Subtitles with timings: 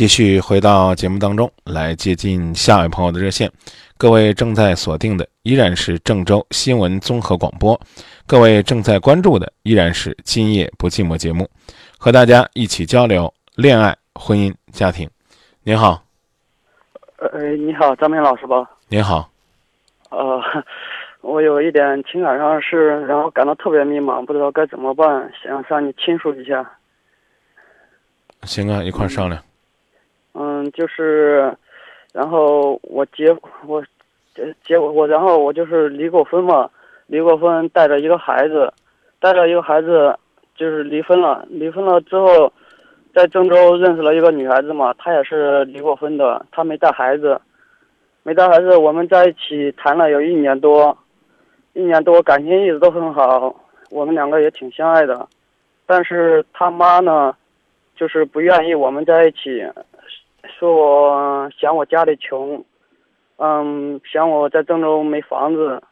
[0.00, 3.52] 继续回到节目当中来接近下一位朋友的热线。
[3.98, 7.78] 各位正在锁定的依然是郑州新闻综合广播，
[8.26, 11.46] 各位正在关注的依然是今夜不寂寞节目，
[11.98, 15.06] 和大家一起交流恋爱、婚姻、家庭。
[15.64, 16.02] 您好，
[17.18, 18.70] 呃，你好，张明老师吧？
[18.88, 19.28] 您好，
[20.08, 20.40] 呃，
[21.20, 26.66] 我有一点情感上的事，然后感到特别迷茫，不知道该怎么办，想向你倾诉一下。
[28.44, 29.38] 行啊，一块商量。
[29.38, 29.49] 嗯，
[30.32, 31.52] 嗯就是，
[32.12, 33.82] 然后我结我
[34.34, 36.70] 结结果我然后我就是离过婚嘛，
[37.06, 38.72] 离过婚，带着一个孩子，
[39.18, 40.16] 带着一个孩子，
[40.54, 41.44] 就是离婚了。
[41.48, 42.52] 离婚了之后，
[43.12, 47.40] 在郑州认识了一个女孩子嘛，她也是离过婚的，她没带孩子，
[48.22, 50.96] 没带孩子，我们在一起谈了有一年多，
[51.72, 53.54] 一年多感情一直都很好，
[53.90, 55.28] 我们两个也挺相爱的，
[55.86, 57.34] 但是他妈呢，
[57.96, 59.66] 就是不愿意我们在一起。
[60.48, 62.64] 说我嫌我家里穷，
[63.36, 65.82] 嗯，嫌我在郑州没房子，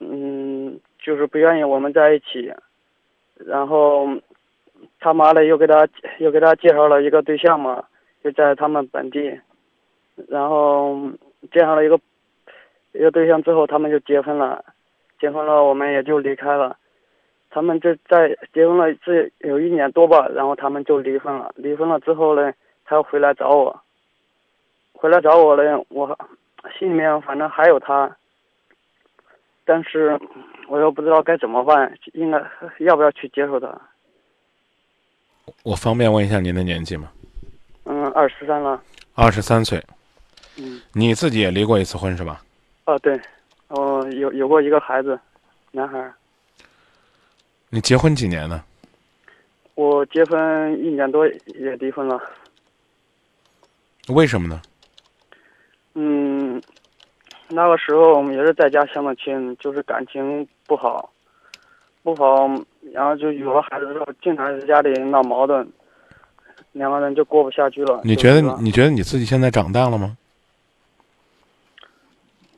[0.00, 2.52] 嗯，就是不愿意我们在一起。
[3.36, 4.08] 然后
[5.00, 7.84] 他妈的又给他又给他介绍了一个对象嘛，
[8.22, 9.40] 就在他们本地，
[10.28, 10.96] 然后
[11.52, 11.98] 介绍了一个
[12.92, 14.64] 一个对象之后，他们就结婚了，
[15.20, 16.76] 结婚了我们也就离开了。
[17.50, 21.52] 他们就在结婚了这有一年多吧，然后他们就离婚了。
[21.56, 22.52] 离婚了之后呢？
[22.84, 23.82] 他要回来找我，
[24.92, 26.18] 回来找我了，我
[26.78, 28.14] 心里面反正还有他，
[29.64, 30.18] 但是
[30.68, 32.42] 我又不知道该怎么办，应该
[32.80, 33.80] 要不要去接受他？
[35.62, 37.10] 我方便问一下您的年纪吗？
[37.84, 38.82] 嗯，二十三了。
[39.14, 39.82] 二十三岁。
[40.56, 40.80] 嗯。
[40.92, 42.42] 你自己也离过一次婚是吧？
[42.84, 43.18] 啊，对，
[43.68, 45.18] 哦，有有过一个孩子，
[45.70, 46.12] 男孩。
[47.70, 48.62] 你结婚几年呢？
[49.74, 52.22] 我结婚一年多也离婚了。
[54.08, 54.60] 为什么呢？
[55.94, 56.60] 嗯，
[57.48, 61.08] 那个时候我们也是在家相的亲，就是感情不好，
[62.02, 62.48] 不好，
[62.92, 65.66] 然后就有了孩子之后，经常在家里闹矛盾，
[66.72, 68.00] 两个人就过不下去了。
[68.04, 70.16] 你觉得你觉得你自己现在长大了吗？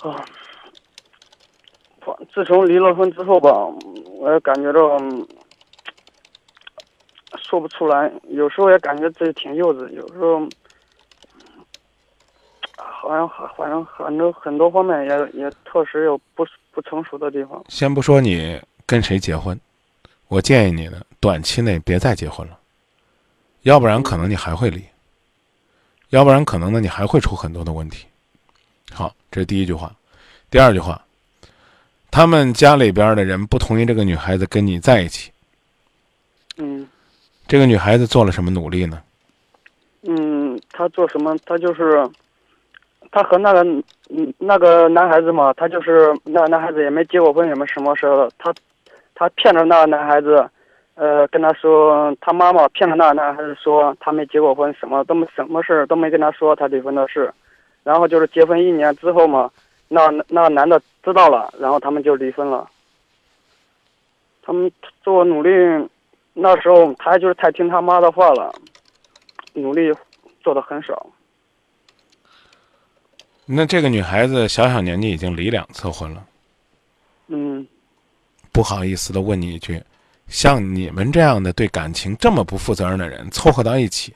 [0.00, 0.24] 啊，
[2.34, 3.50] 自从离了婚之后吧，
[4.18, 5.26] 我也感觉到嗯
[7.38, 10.46] 说不出来，有时候也感觉自己挺幼稚，有时候。
[13.02, 17.60] 好像反正很多很多方面也也确实有不不成熟的地方。
[17.68, 19.58] 先不说你跟谁结婚，
[20.28, 22.56] 我建议你呢，短期内别再结婚了，
[23.62, 24.84] 要不然可能你还会离，
[26.10, 28.06] 要不然可能呢你还会出很多的问题。
[28.92, 29.92] 好，这是第一句话。
[30.48, 31.02] 第二句话，
[32.08, 35.32] 他们家里边的人不同意这个女孩子跟你在一起。
[36.56, 36.86] 嗯。
[37.48, 39.02] 这个女孩子做了什么努力呢？
[40.02, 41.36] 嗯，她做什么？
[41.44, 42.08] 她就是。
[43.12, 43.62] 他和那个
[44.08, 48.28] 嗯那个男孩子嘛，他就是那个男孩子也没结过婚，什么什么事儿。
[48.38, 48.52] 他
[49.14, 50.48] 他骗着那个男孩子，
[50.94, 57.32] 呃，跟他说他妈妈骗了那个男孩子说他没结过婚，什么都没什么事都没跟他说他离婚的事。
[57.84, 59.50] 然后就是结婚一年之后嘛，
[59.88, 62.66] 那那个男的知道了，然后他们就离婚了。
[64.42, 64.72] 他们
[65.04, 65.50] 做努力，
[66.32, 68.52] 那时候他就是太听他妈的话了，
[69.52, 69.92] 努力
[70.42, 71.06] 做的很少。
[73.44, 76.26] 那这个女孩子小小年纪已经离两次婚了。
[77.28, 77.66] 嗯。
[78.52, 79.82] 不好意思的问你一句，
[80.28, 84.14] 像你们这样的对感情这么不负责任的人凑合到一起，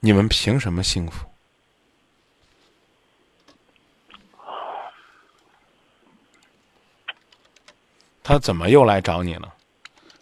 [0.00, 1.26] 你们凭什么幸福？
[8.22, 9.52] 他怎么又来找你了？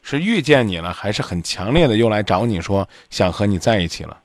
[0.03, 4.21] 是遇见你了，还是很强烈的又来找你说想和你在一起了？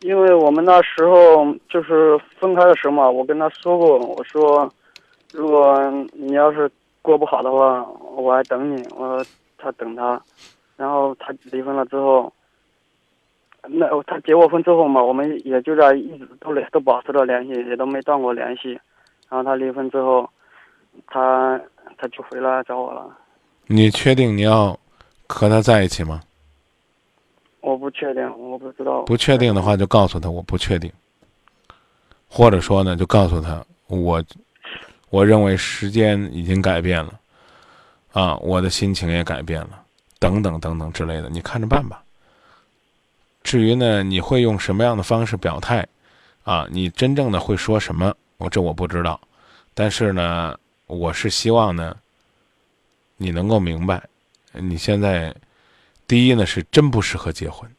[0.00, 4.72] 因为我们那时候就是分开的时候嘛，我跟他说过，我说，
[5.32, 5.76] 如果
[6.12, 6.70] 你要是
[7.02, 7.84] 过不好的话，
[8.16, 8.82] 我还等你。
[8.94, 9.24] 我说
[9.56, 10.20] 他等他，
[10.76, 12.32] 然后他离婚了之后，
[13.62, 18.78] 那他结过婚之后嘛，我们也就在一直都联都保持着联系，也都没断过联系。
[19.28, 20.30] 然后他离婚之后，
[21.08, 21.60] 他
[21.96, 23.04] 他就回来找我了。
[23.66, 24.78] 你确定你要
[25.28, 26.20] 和他在一起吗？
[27.78, 29.02] 不确定，我不知道。
[29.02, 30.92] 不确定的话，就告诉他我不确定，
[32.28, 34.22] 或者说呢，就告诉他我，
[35.10, 37.20] 我认为时间已经改变了，
[38.12, 39.82] 啊，我的心情也改变了，
[40.18, 42.02] 等等等等之类的，你看着办吧。
[43.42, 45.86] 至于呢，你会用什么样的方式表态，
[46.44, 49.20] 啊，你真正的会说什么，我这我不知道，
[49.74, 51.96] 但是呢，我是希望呢，
[53.16, 54.02] 你能够明白，
[54.52, 55.34] 你现在。
[56.08, 57.70] 第一呢，是真不适合结婚。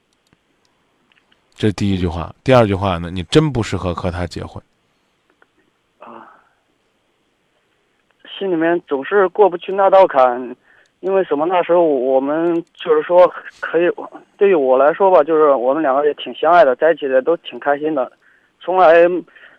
[1.56, 2.34] 这是第一句话。
[2.44, 4.64] 第二句话呢，你真不适合和他结婚。
[5.98, 6.30] 啊，
[8.38, 10.56] 心里面总是过不去那道坎，
[11.00, 11.48] 因为什么？
[11.48, 13.28] 那时候我们就是说
[13.60, 13.90] 可以，
[14.38, 18.12] 对于我来说吧，就是我们两个也挺相爱的，在一起的都挺开心的，
[18.62, 18.94] 从来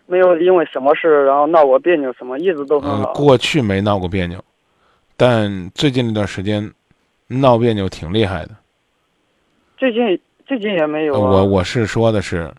[0.05, 3.13] 没有因为什么事然后闹过别扭，什么一直都很嗯，好。
[3.13, 4.41] 过去没闹过别扭，
[5.17, 6.71] 但最近这段时间
[7.39, 8.51] 闹别扭挺厉害的。
[9.77, 11.19] 最近最近也没有、啊。
[11.19, 12.51] 我我是说的是，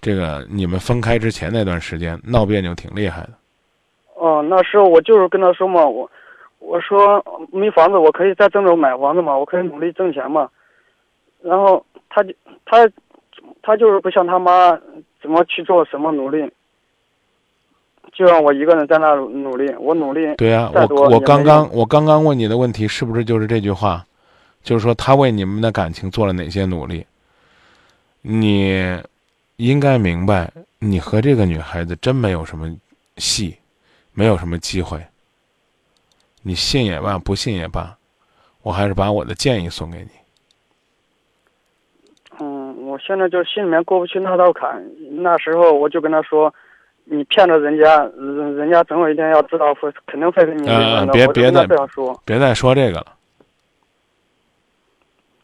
[0.00, 3.30] 这个你们分开之前那段时间闹别扭挺厉害的。
[4.14, 6.10] 哦，那时候我就是跟他说嘛，我
[6.58, 10.50] 我说没房子，我可以在郑州买房子嘛，我可以努力挣钱嘛。
[11.40, 12.34] 然后他就
[12.66, 12.90] 他
[13.62, 14.76] 他就是不像他妈
[15.22, 16.50] 怎么去做什么努力，
[18.12, 20.34] 就让我一个人在那努力，我努力。
[20.36, 24.04] 对呀、我我刚刚我刚刚问你的问题是不是就是这句话？
[24.62, 27.06] 就是说他为你们的感情做了哪些努力？
[28.20, 29.00] 你
[29.56, 32.76] 应该明白，你和这个女孩子真没有什么
[33.16, 33.56] 戏，
[34.12, 35.00] 没有什么机会。
[36.42, 37.96] 你信也罢，不信也罢，
[38.62, 40.10] 我还是把我的建议送给你。
[42.40, 44.84] 嗯，我现在就心里面过不去那道坎。
[45.10, 46.52] 那时候我就跟他说，
[47.10, 50.96] 你骗了人家，人人家总有一天要知道会肯定会跟你离婚的。
[50.98, 52.22] 呃别别再说。
[52.24, 53.06] 别再说这个了，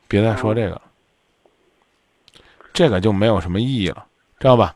[0.07, 0.83] 别再说这个了，
[2.73, 4.05] 这个就没有什么意义了，
[4.39, 4.75] 知道吧？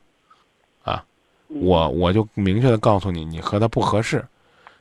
[0.82, 1.04] 啊
[1.48, 4.24] 我我就明确的告诉你，你和他不合适。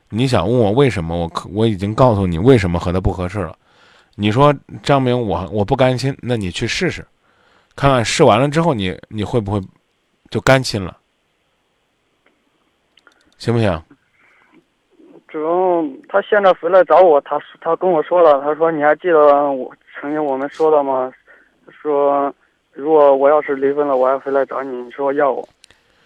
[0.08, 1.16] 你想问我为什么？
[1.16, 3.56] 我可我已经告诉你为什么和他不合适了。
[4.14, 7.06] 你说张明，我我不甘心，那你去试试，
[7.76, 9.60] 看看试完了之后你你会不会
[10.30, 10.96] 就甘心了？
[13.38, 13.82] 行不行？
[15.28, 19.70] 主要他现在回来找我，他他跟我说了，他说你还记得我
[20.00, 21.12] 曾经我们说的吗？
[21.82, 22.34] 说
[22.72, 25.46] 如果我要是离婚了，我还回来找你，你说要我，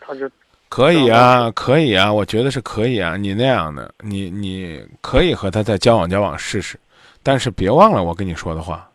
[0.00, 0.28] 他就
[0.68, 3.16] 可以啊，可以啊，我觉得是可以啊。
[3.16, 6.78] 你那样的，你你可以和他再交往交往试试，
[7.22, 8.90] 但是别忘了我跟你说的话，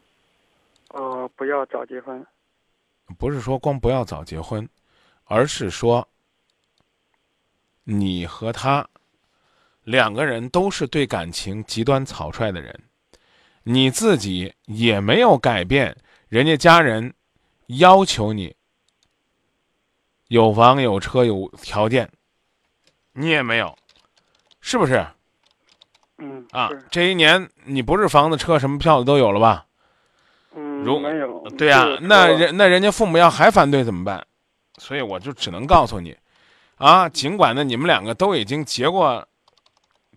[0.90, 2.26] 呃不要早结婚。
[3.18, 4.68] 不是说光不要早结婚，
[5.24, 6.06] 而是说
[7.90, 8.86] 你和他
[9.86, 12.78] 两个人都是对感情极端草率的人，
[13.64, 15.96] 你自己也没有改变
[16.28, 17.14] 人家家人
[17.68, 18.54] 要求你
[20.28, 22.12] 有房有车有条件，
[23.14, 23.74] 你也没有，
[24.60, 25.08] 是不是？
[26.18, 29.66] 嗯啊，这一年你不是房子、车什么票子都有了吧？
[30.56, 31.42] 嗯如没有。
[31.58, 34.28] 对呀、那人那人家父母要还反对怎么办？
[34.78, 36.14] 所以我就只能告诉你，
[36.78, 39.28] 啊，尽管呢你们两个都已经结过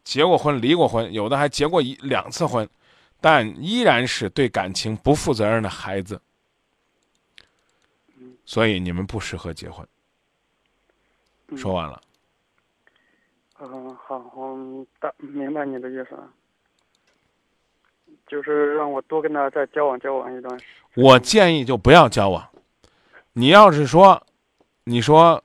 [0.05, 2.69] 结过婚、离过婚，有的还结过一两次婚，
[3.21, 6.21] 但依然是对感情不负责任的孩子，
[8.45, 9.87] 所以你们不适合结婚。
[11.49, 12.01] 嗯说完了，
[13.59, 16.31] 嗯，好，我大明白你的意思了，
[18.29, 20.65] 就是让我多跟他再交往交往一段时
[20.95, 21.05] 间。
[21.05, 22.49] 我建议就不要交往。
[23.33, 24.25] 你要是说，
[24.85, 25.43] 你说，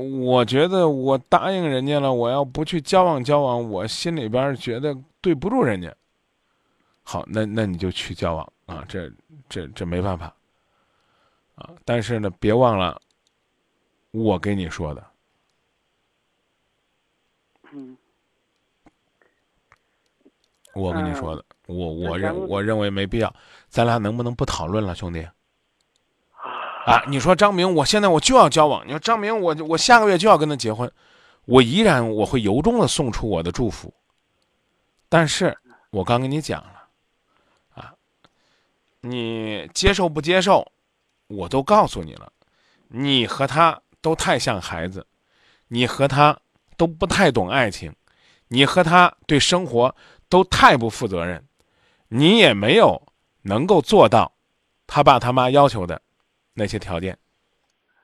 [0.00, 5.94] 我觉得我答应人家了，我要不去交往交往，我心里边觉得对不住人家。
[7.02, 9.10] 好，那那你就去交往啊，这
[9.48, 10.34] 这这没办法
[11.56, 11.70] 啊。
[11.84, 13.00] 但是呢，别忘了
[14.12, 15.06] 我给你说的，
[17.72, 17.96] 嗯
[20.72, 23.34] 我跟你说的，我我认我认为没必要。
[23.68, 25.26] 咱俩能不能不讨论了，兄弟？
[26.86, 28.84] 啊，你说张明，我现在我就要交往。
[28.86, 30.90] 你说张明，我我下个月就要跟他结婚，
[31.44, 33.92] 我依然我会由衷的送出我的祝福。
[35.08, 35.56] 但是
[35.90, 36.84] 我刚跟你讲了，
[37.74, 37.92] 啊，
[39.00, 40.66] 你接受不接受，
[41.28, 42.32] 我都告诉你了。
[42.88, 45.06] 你和他都太像孩子，
[45.68, 46.36] 你和他
[46.76, 47.94] 都不太懂爱情，
[48.48, 49.94] 你和他对生活
[50.28, 51.44] 都太不负责任，
[52.08, 53.00] 你也没有
[53.42, 54.32] 能够做到
[54.86, 56.00] 他爸他妈要求的
[56.52, 57.16] 那些条件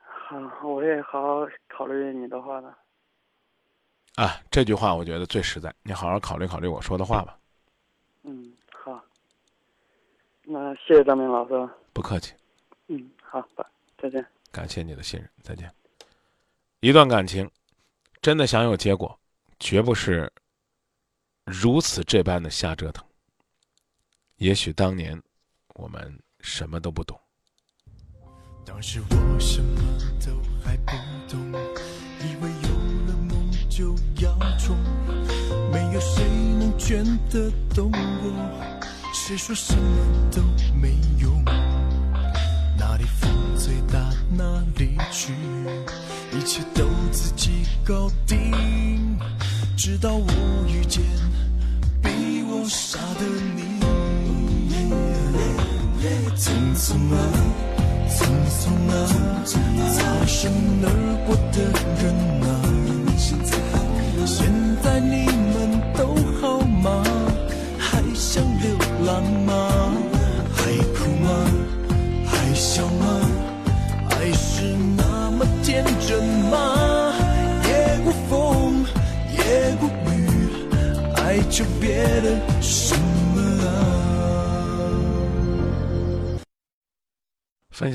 [0.03, 0.37] 好，
[0.67, 2.67] 我也好好考虑你的话的。
[4.15, 4.41] 啊。
[4.49, 7.37] 这句话我觉得最实在，你好好考虑考虑我说的话吧。
[8.23, 9.03] 嗯，好。
[10.43, 11.69] 那谢谢张明老师。
[11.93, 12.33] 不客气，
[12.87, 13.65] 嗯，好，拜，
[13.97, 14.25] 再见。
[14.51, 15.71] 感谢你的信任，再见。
[16.79, 17.49] 一段感情
[18.21, 19.19] 真的想有结果，
[19.59, 20.31] 绝不是
[21.45, 23.05] 如此这般的瞎折腾。
[24.37, 25.21] 也许当年
[25.75, 27.19] 我们什么都不懂。
[28.67, 29.81] 当时我什么
[30.19, 30.91] 都还不
[31.29, 31.39] 懂，
[32.19, 32.69] 以为有
[33.07, 34.75] 了梦就要冲，
[35.71, 36.25] 没有谁
[36.59, 38.77] 能劝得动我，
[39.13, 40.41] 谁说什么都
[40.75, 41.41] 没用。
[42.77, 45.33] 哪里风最大哪里去，
[46.37, 49.17] 一切都自己搞定，
[49.77, 50.27] 直到我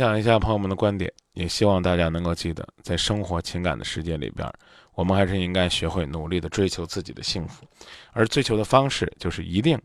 [0.02, 4.52] 享一下朋友们的观点，也希望大家能够记得，在生活情感的世界里边，
[4.94, 7.64] 我们还是应该学会努力的追求自己的幸福，
[8.10, 9.80] 而追求的方式就是一定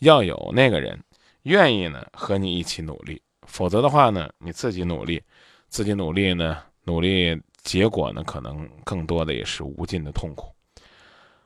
[0.00, 1.00] 要有那个人
[1.42, 5.22] 愿意呢和你一起努力，否则的话呢，你自己努力，
[5.68, 10.52] 自己努力呢，努力结果呢，可能更多的也是无尽的痛苦。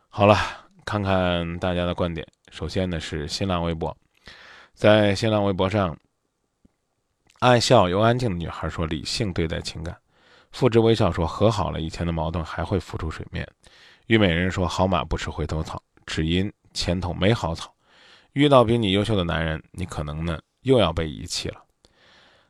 [0.08, 0.34] 好了，
[0.86, 3.94] 看看大家的观点，首先呢是新浪微博，
[4.72, 5.94] 在新浪微博上。
[7.44, 9.94] 爱笑又安静的女孩说：“理性对待情感。”
[10.50, 13.46] 付之微笑说：“和好了，以前的矛盾还会浮出水面。”
[14.08, 17.70] 虞美人说：“好马不吃回头草，只因前头没好草。
[18.32, 21.62] 遇到比你优秀的男人，你可能呢又要被遗弃了。”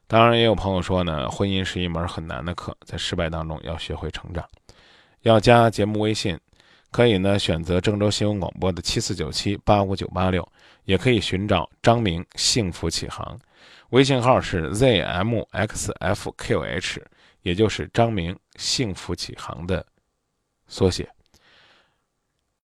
[0.06, 4.48] 当然，也有朋友说呢，婚姻是一门很难的课，在失败当中要学会成长。
[5.22, 6.38] 要加节目微信，
[6.92, 10.48] 可以呢选择郑州新闻广播的七四九七八五九八六，
[10.84, 13.36] 也可以寻找张明幸福启航。
[13.90, 15.47] 微信号是 zmxfqh，
[17.42, 19.87] 也就是张明幸福启航的
[20.66, 21.13] 缩写。